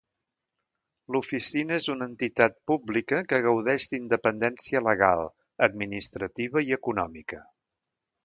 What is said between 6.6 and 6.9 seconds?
i